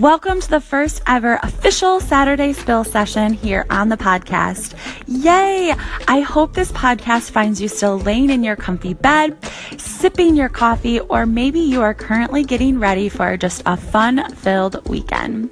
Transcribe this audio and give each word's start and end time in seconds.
Welcome 0.00 0.40
to 0.40 0.48
the 0.48 0.62
first 0.62 1.02
ever 1.06 1.38
official 1.42 2.00
Saturday 2.00 2.54
Spill 2.54 2.84
session 2.84 3.34
here 3.34 3.66
on 3.68 3.90
the 3.90 3.98
podcast. 3.98 4.74
Yay! 5.06 5.74
I 6.08 6.20
hope 6.20 6.54
this 6.54 6.72
podcast 6.72 7.32
finds 7.32 7.60
you 7.60 7.68
still 7.68 7.98
laying 7.98 8.30
in 8.30 8.42
your 8.42 8.56
comfy 8.56 8.94
bed, 8.94 9.36
sipping 9.76 10.36
your 10.36 10.48
coffee, 10.48 11.00
or 11.00 11.26
maybe 11.26 11.60
you 11.60 11.82
are 11.82 11.92
currently 11.92 12.44
getting 12.44 12.78
ready 12.78 13.10
for 13.10 13.36
just 13.36 13.62
a 13.66 13.76
fun 13.76 14.34
filled 14.36 14.88
weekend. 14.88 15.50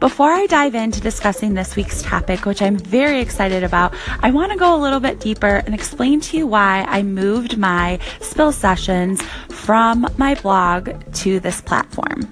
Before 0.00 0.32
I 0.32 0.46
dive 0.46 0.74
into 0.74 1.00
discussing 1.00 1.54
this 1.54 1.76
week's 1.76 2.02
topic, 2.02 2.46
which 2.46 2.60
I'm 2.60 2.78
very 2.78 3.20
excited 3.20 3.62
about, 3.62 3.94
I 4.18 4.32
want 4.32 4.50
to 4.50 4.58
go 4.58 4.74
a 4.74 4.82
little 4.82 4.98
bit 4.98 5.20
deeper 5.20 5.62
and 5.64 5.72
explain 5.72 6.20
to 6.22 6.36
you 6.36 6.48
why 6.48 6.84
I 6.88 7.04
moved 7.04 7.56
my 7.56 8.00
spill 8.20 8.50
sessions 8.50 9.22
from 9.50 10.04
my 10.16 10.34
blog 10.34 10.90
to 11.14 11.38
this 11.38 11.60
platform. 11.60 12.28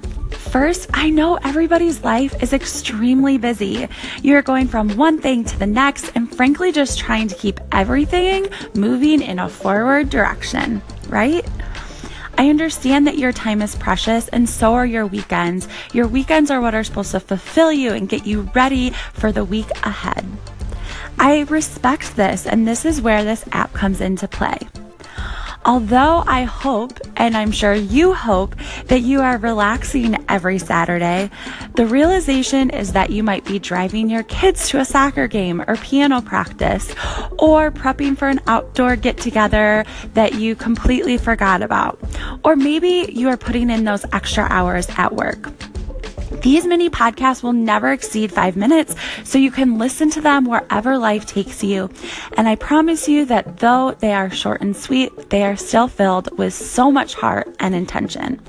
First, 0.51 0.89
I 0.95 1.11
know 1.11 1.37
everybody's 1.37 2.03
life 2.03 2.43
is 2.43 2.53
extremely 2.53 3.37
busy. 3.37 3.89
You're 4.23 4.43
going 4.43 4.69
from 4.69 4.97
one 4.97 5.21
thing 5.21 5.45
to 5.45 5.59
the 5.59 5.67
next 5.67 6.13
and 6.15 6.35
frankly 6.35 6.73
just 6.73 6.99
trying 6.99 7.29
to 7.29 7.35
keep 7.35 7.61
everything 7.73 8.49
moving 8.75 9.23
in 9.23 9.39
a 9.39 9.49
forward 9.49 10.09
direction, 10.09 10.81
right? 11.09 11.47
I 12.39 12.49
understand 12.49 13.07
that 13.07 13.19
your 13.19 13.33
time 13.33 13.61
is 13.61 13.75
precious 13.75 14.29
and 14.29 14.49
so 14.49 14.75
are 14.75 14.87
your 14.87 15.07
weekends. 15.07 15.69
Your 15.93 16.07
weekends 16.07 16.51
are 16.51 16.61
what 16.61 16.75
are 16.75 16.85
supposed 16.85 17.13
to 17.13 17.21
fulfill 17.21 17.73
you 17.73 17.93
and 17.93 18.09
get 18.09 18.27
you 18.27 18.43
ready 18.55 18.91
for 19.15 19.33
the 19.33 19.45
week 19.45 19.71
ahead. 19.85 20.25
I 21.19 21.41
respect 21.49 22.17
this, 22.17 22.47
and 22.47 22.69
this 22.69 22.85
is 22.85 23.01
where 23.01 23.25
this 23.25 23.45
app 23.53 23.73
comes 23.73 24.03
into 24.03 24.29
play. 24.29 24.59
Although 25.65 26.25
I 26.27 26.45
hope, 26.45 27.01
and 27.17 27.37
I'm 27.37 27.51
sure 27.51 27.75
you 27.75 28.15
hope, 28.15 28.55
that 28.87 29.01
you 29.01 29.21
are 29.21 29.39
relaxing 29.39 30.17
every 30.29 30.59
Saturday, 30.59 31.31
the 31.75 31.87
realization 31.87 32.71
is 32.71 32.93
that 32.93 33.11
you 33.11 33.23
might 33.23 33.45
be 33.45 33.59
driving 33.59 34.09
your 34.09 34.23
kids 34.25 34.69
to 34.69 34.81
a 34.81 34.85
soccer 34.85 35.27
game 35.27 35.63
or 35.67 35.77
piano 35.77 36.21
practice, 36.21 36.91
or 37.39 37.71
prepping 37.71 38.17
for 38.17 38.29
an 38.29 38.41
outdoor 38.47 38.97
get 38.97 39.19
together 39.19 39.85
that 40.15 40.35
you 40.35 40.55
completely 40.55 41.19
forgot 41.19 41.63
about. 41.63 41.99
Or 42.45 42.57
maybe 42.57 43.11
you 43.13 43.29
are 43.29 43.37
putting 43.37 43.71
in 43.71 43.85
those 43.85 44.05
extra 44.13 44.45
hours 44.45 44.87
at 44.97 45.13
work. 45.15 45.51
These 46.47 46.65
mini 46.65 46.89
podcasts 46.89 47.43
will 47.43 47.53
never 47.53 47.91
exceed 47.91 48.33
five 48.33 48.55
minutes, 48.55 48.95
so 49.25 49.37
you 49.37 49.51
can 49.51 49.79
listen 49.79 50.11
to 50.11 50.21
them 50.21 50.45
wherever 50.45 50.97
life 50.97 51.27
takes 51.27 51.65
you. 51.65 51.91
And 52.37 52.47
I 52.47 52.55
promise 52.55 53.09
you 53.09 53.25
that 53.25 53.57
though 53.57 53.97
they 53.99 54.13
are 54.13 54.31
short 54.31 54.61
and 54.61 54.77
sweet, 54.77 55.31
they 55.31 55.43
are 55.43 55.57
still 55.57 55.89
filled 55.89 56.39
with 56.39 56.55
so 56.55 56.89
much 56.89 57.15
heart 57.15 57.53
and 57.59 57.75
intention. 57.75 58.41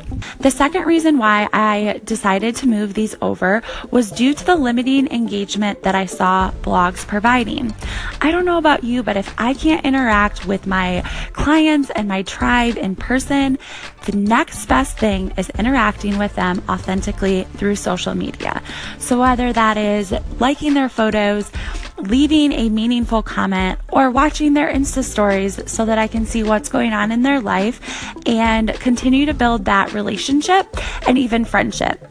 The 0.42 0.52
second 0.52 0.86
reason 0.86 1.18
why 1.18 1.50
I 1.52 2.00
decided 2.04 2.56
to 2.58 2.68
move 2.68 2.94
these 2.94 3.16
over 3.20 3.64
was 3.90 4.12
due 4.12 4.36
to 4.36 4.46
the 4.46 4.56
limiting 4.56 5.12
engagement 5.12 5.82
that 5.82 5.96
I 5.96 6.06
saw 6.06 6.52
blogs 6.62 7.04
providing. 7.08 7.74
I 8.22 8.30
don't 8.30 8.46
know 8.46 8.60
about 8.60 8.84
you, 8.84 9.02
but 9.02 9.18
if 9.18 9.34
I 9.40 9.56
can't 9.56 9.84
interact 9.84 10.46
with 10.46 10.68
my 10.68 11.02
clients 11.34 11.90
and 11.90 12.08
my 12.08 12.22
tribe 12.22 12.78
in 12.78 12.96
person, 12.96 13.58
the 14.08 14.18
next 14.18 14.66
best 14.68 14.98
thing 14.98 15.34
is 15.38 15.50
interacting 15.52 16.18
with 16.18 16.34
them 16.36 16.64
authentically 16.70 17.44
through 17.58 17.76
social 17.76 18.16
media. 18.16 18.62
So 19.00 19.20
whether 19.20 19.52
that 19.52 19.76
is 19.76 20.14
liking 20.40 20.76
their 20.76 20.88
photos, 20.88 21.52
leaving 21.98 22.54
a 22.54 22.70
meaningful 22.70 23.22
comment, 23.22 23.80
or 23.90 24.10
watching 24.10 24.54
their 24.54 24.72
Insta 24.72 25.04
stories 25.04 25.60
so 25.70 25.84
that 25.84 25.98
I 25.98 26.08
can 26.08 26.26
see 26.26 26.42
what's 26.42 26.70
going 26.70 26.94
on 26.94 27.12
in 27.12 27.24
their 27.24 27.42
life 27.42 27.82
and 28.26 28.74
continue 28.76 29.26
to 29.26 29.34
build 29.34 29.66
that 29.66 29.92
relationship 29.92 30.68
and 31.06 31.18
even 31.18 31.44
friendship. 31.44 32.08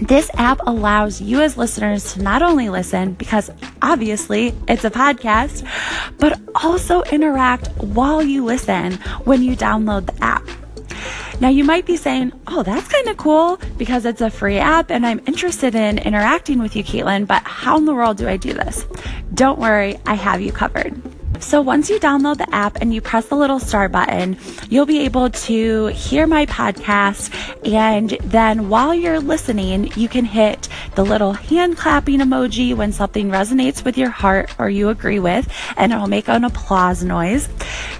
This 0.00 0.30
app 0.34 0.60
allows 0.66 1.20
you 1.20 1.42
as 1.42 1.58
listeners 1.58 2.14
to 2.14 2.22
not 2.22 2.40
only 2.40 2.70
listen, 2.70 3.12
because 3.12 3.50
obviously 3.82 4.54
it's 4.66 4.84
a 4.84 4.90
podcast, 4.90 5.66
but 6.18 6.40
also 6.54 7.02
interact 7.02 7.68
while 7.82 8.22
you 8.22 8.44
listen 8.44 8.94
when 9.24 9.42
you 9.42 9.56
download 9.56 10.06
the 10.06 10.24
app. 10.24 10.46
Now, 11.38 11.48
you 11.48 11.64
might 11.64 11.84
be 11.84 11.96
saying, 11.96 12.32
oh, 12.46 12.62
that's 12.62 12.88
kind 12.88 13.08
of 13.08 13.18
cool 13.18 13.60
because 13.76 14.06
it's 14.06 14.22
a 14.22 14.30
free 14.30 14.56
app 14.56 14.90
and 14.90 15.04
I'm 15.04 15.20
interested 15.26 15.74
in 15.74 15.98
interacting 15.98 16.58
with 16.58 16.74
you, 16.74 16.82
Caitlin, 16.82 17.26
but 17.26 17.42
how 17.42 17.76
in 17.76 17.84
the 17.84 17.94
world 17.94 18.16
do 18.16 18.26
I 18.26 18.38
do 18.38 18.54
this? 18.54 18.86
Don't 19.34 19.58
worry, 19.58 19.98
I 20.06 20.14
have 20.14 20.40
you 20.40 20.50
covered. 20.50 21.00
So 21.40 21.60
once 21.60 21.90
you 21.90 21.98
download 22.00 22.38
the 22.38 22.54
app 22.54 22.78
and 22.80 22.92
you 22.92 23.00
press 23.00 23.26
the 23.26 23.36
little 23.36 23.58
star 23.58 23.88
button, 23.88 24.38
you'll 24.68 24.86
be 24.86 25.00
able 25.00 25.30
to 25.30 25.86
hear 25.86 26.26
my 26.26 26.46
podcast. 26.46 27.32
And 27.70 28.10
then 28.22 28.68
while 28.68 28.94
you're 28.94 29.20
listening, 29.20 29.92
you 29.96 30.08
can 30.08 30.24
hit 30.24 30.68
the 30.94 31.04
little 31.04 31.32
hand 31.32 31.76
clapping 31.76 32.20
emoji 32.20 32.74
when 32.74 32.92
something 32.92 33.30
resonates 33.30 33.84
with 33.84 33.98
your 33.98 34.10
heart 34.10 34.54
or 34.58 34.68
you 34.70 34.88
agree 34.88 35.18
with, 35.18 35.48
and 35.76 35.92
it'll 35.92 36.08
make 36.08 36.28
an 36.28 36.44
applause 36.44 37.04
noise. 37.04 37.48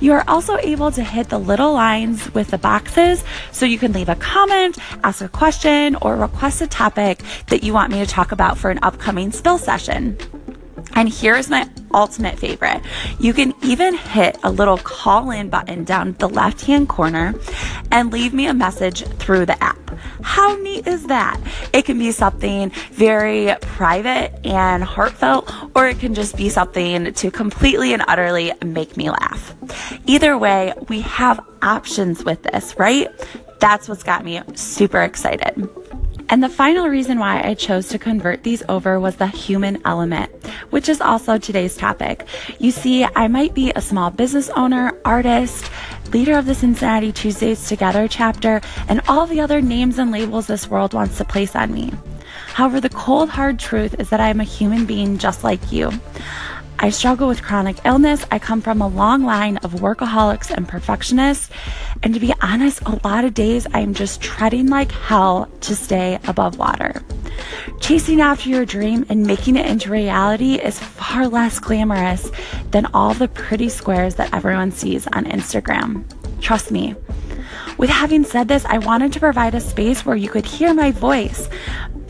You 0.00 0.12
are 0.12 0.24
also 0.26 0.56
able 0.58 0.90
to 0.92 1.02
hit 1.02 1.28
the 1.28 1.38
little 1.38 1.72
lines 1.72 2.32
with 2.34 2.48
the 2.48 2.58
boxes 2.58 3.22
so 3.52 3.66
you 3.66 3.78
can 3.78 3.92
leave 3.92 4.08
a 4.08 4.16
comment, 4.16 4.78
ask 5.04 5.22
a 5.22 5.28
question, 5.28 5.96
or 6.02 6.16
request 6.16 6.62
a 6.62 6.66
topic 6.66 7.22
that 7.48 7.62
you 7.62 7.72
want 7.72 7.92
me 7.92 7.98
to 7.98 8.06
talk 8.06 8.32
about 8.32 8.58
for 8.58 8.70
an 8.70 8.78
upcoming 8.82 9.30
spill 9.30 9.58
session. 9.58 10.18
And 10.94 11.08
here's 11.08 11.50
my 11.50 11.68
ultimate 11.92 12.38
favorite. 12.38 12.82
You 13.18 13.32
can 13.32 13.54
even 13.62 13.94
hit 13.94 14.38
a 14.42 14.50
little 14.50 14.78
call 14.78 15.30
in 15.30 15.48
button 15.50 15.84
down 15.84 16.12
the 16.18 16.28
left 16.28 16.62
hand 16.62 16.88
corner 16.88 17.34
and 17.90 18.12
leave 18.12 18.34
me 18.34 18.46
a 18.46 18.54
message 18.54 19.04
through 19.18 19.46
the 19.46 19.62
app. 19.62 19.78
How 20.22 20.56
neat 20.56 20.86
is 20.86 21.06
that? 21.06 21.40
It 21.72 21.84
can 21.84 21.98
be 21.98 22.12
something 22.12 22.70
very 22.92 23.54
private 23.60 24.38
and 24.44 24.82
heartfelt, 24.82 25.52
or 25.74 25.88
it 25.88 25.98
can 25.98 26.14
just 26.14 26.36
be 26.36 26.48
something 26.48 27.12
to 27.14 27.30
completely 27.30 27.92
and 27.92 28.02
utterly 28.06 28.52
make 28.64 28.96
me 28.96 29.10
laugh. 29.10 29.54
Either 30.06 30.36
way, 30.36 30.72
we 30.88 31.00
have 31.00 31.40
options 31.62 32.24
with 32.24 32.42
this, 32.42 32.78
right? 32.78 33.08
That's 33.60 33.88
what's 33.88 34.02
got 34.02 34.24
me 34.24 34.40
super 34.54 35.00
excited. 35.00 35.68
And 36.28 36.42
the 36.42 36.48
final 36.48 36.88
reason 36.88 37.18
why 37.18 37.40
I 37.40 37.54
chose 37.54 37.88
to 37.88 37.98
convert 37.98 38.42
these 38.42 38.62
over 38.68 38.98
was 38.98 39.16
the 39.16 39.28
human 39.28 39.80
element, 39.84 40.30
which 40.70 40.88
is 40.88 41.00
also 41.00 41.38
today's 41.38 41.76
topic. 41.76 42.26
You 42.58 42.72
see, 42.72 43.04
I 43.04 43.28
might 43.28 43.54
be 43.54 43.70
a 43.70 43.80
small 43.80 44.10
business 44.10 44.50
owner, 44.50 44.92
artist, 45.04 45.70
leader 46.12 46.36
of 46.36 46.46
the 46.46 46.54
Cincinnati 46.54 47.12
Tuesdays 47.12 47.68
Together 47.68 48.08
chapter, 48.08 48.60
and 48.88 49.00
all 49.06 49.26
the 49.26 49.40
other 49.40 49.60
names 49.60 49.98
and 49.98 50.10
labels 50.10 50.48
this 50.48 50.68
world 50.68 50.94
wants 50.94 51.16
to 51.18 51.24
place 51.24 51.54
on 51.54 51.72
me. 51.72 51.92
However, 52.54 52.80
the 52.80 52.88
cold, 52.88 53.28
hard 53.28 53.58
truth 53.58 53.94
is 54.00 54.10
that 54.10 54.20
I 54.20 54.28
am 54.28 54.40
a 54.40 54.44
human 54.44 54.86
being 54.86 55.18
just 55.18 55.44
like 55.44 55.70
you. 55.70 55.92
I 56.78 56.90
struggle 56.90 57.26
with 57.28 57.42
chronic 57.42 57.78
illness. 57.84 58.24
I 58.30 58.38
come 58.38 58.60
from 58.60 58.82
a 58.82 58.88
long 58.88 59.24
line 59.24 59.56
of 59.58 59.74
workaholics 59.74 60.50
and 60.50 60.68
perfectionists. 60.68 61.48
And 62.02 62.12
to 62.12 62.20
be 62.20 62.34
honest, 62.42 62.82
a 62.82 63.00
lot 63.02 63.24
of 63.24 63.34
days 63.34 63.66
I'm 63.72 63.94
just 63.94 64.20
treading 64.20 64.68
like 64.68 64.92
hell 64.92 65.50
to 65.62 65.74
stay 65.74 66.18
above 66.26 66.58
water. 66.58 67.02
Chasing 67.80 68.20
after 68.20 68.48
your 68.50 68.66
dream 68.66 69.06
and 69.08 69.26
making 69.26 69.56
it 69.56 69.66
into 69.66 69.90
reality 69.90 70.54
is 70.54 70.78
far 70.78 71.28
less 71.28 71.58
glamorous 71.58 72.30
than 72.70 72.86
all 72.86 73.14
the 73.14 73.28
pretty 73.28 73.68
squares 73.68 74.16
that 74.16 74.34
everyone 74.34 74.70
sees 74.70 75.06
on 75.08 75.24
Instagram. 75.24 76.04
Trust 76.40 76.70
me. 76.70 76.94
With 77.78 77.90
having 77.90 78.24
said 78.24 78.48
this, 78.48 78.64
I 78.64 78.78
wanted 78.78 79.12
to 79.12 79.20
provide 79.20 79.54
a 79.54 79.60
space 79.60 80.06
where 80.06 80.16
you 80.16 80.30
could 80.30 80.46
hear 80.46 80.72
my 80.72 80.92
voice, 80.92 81.48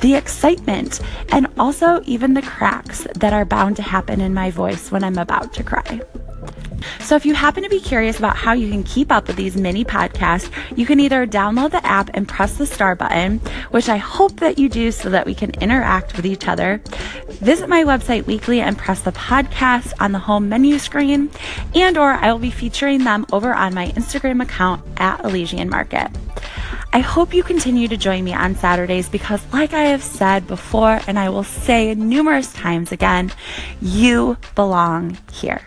the 0.01 0.15
excitement, 0.15 1.01
and 1.31 1.49
also 1.59 2.03
even 2.05 2.35
the 2.35 2.43
cracks 2.43 3.07
that 3.17 3.33
are 3.33 3.45
bound 3.45 3.77
to 3.77 3.83
happen 3.83 4.21
in 4.21 4.33
my 4.33 4.51
voice 4.51 4.93
when 4.93 5.03
I'm 5.03 5.19
about 5.19 5.53
to 5.55 5.65
cry. 5.65 6.01
So, 7.01 7.17
if 7.17 7.27
you 7.27 7.35
happen 7.35 7.63
to 7.63 7.69
be 7.69 7.81
curious 7.81 8.19
about 8.19 8.37
how 8.37 8.53
you 8.53 8.71
can 8.71 8.83
keep 8.83 9.13
up 9.13 9.27
with 9.27 9.37
these 9.37 9.57
mini 9.57 9.85
podcasts, 9.85 10.51
you 10.77 10.87
can 10.87 11.01
either 11.01 11.27
download 11.27 11.71
the 11.71 11.85
app 11.87 12.11
and 12.15 12.29
press 12.29 12.57
the 12.57 12.67
star 12.67 12.95
button, 12.95 13.39
which 13.71 13.89
I 13.89 13.97
hope 13.97 14.41
that 14.41 14.59
you 14.59 14.69
do 14.69 14.93
so 14.93 15.11
that 15.11 15.27
we 15.27 15.35
can 15.35 15.51
interact 15.61 16.17
with 16.17 16.27
each 16.27 16.49
other. 16.49 16.81
Visit 17.29 17.69
my 17.69 17.85
website 17.85 18.27
weekly 18.27 18.61
and 18.61 18.79
press 18.79 19.03
the 19.03 19.13
podcast 19.13 19.93
on 20.01 20.13
the 20.13 20.19
home 20.19 20.49
menu 20.49 20.79
screen, 20.79 21.31
and 21.75 21.97
or 21.97 22.13
I 22.13 22.33
will 22.33 22.39
be 22.39 22.51
featuring 22.51 23.05
them 23.05 23.27
over 23.33 23.55
on 23.55 23.75
my 23.75 23.89
Instagram 23.89 24.43
account 24.43 24.83
at 24.97 25.25
Elysian 25.25 25.69
Market. 25.69 26.11
I 26.93 27.01
hope 27.01 27.35
you 27.35 27.43
continue 27.43 27.89
to 27.89 27.97
join 27.97 28.25
me 28.25 28.33
on 28.33 28.55
Saturdays 28.55 29.09
because, 29.09 29.43
like 29.53 29.75
I 29.75 29.83
have 29.85 30.03
said 30.03 30.47
before, 30.47 31.01
and 31.07 31.19
I 31.19 31.29
will 31.29 31.45
say 31.45 31.95
numerous 31.95 32.53
times 32.53 32.91
again, 32.91 33.33
you 33.83 34.39
belong 34.55 35.19
here. 35.31 35.61